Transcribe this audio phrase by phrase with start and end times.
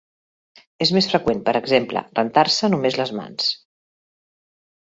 [0.85, 3.55] És més freqüent, per exemple, rentar-se només les mans.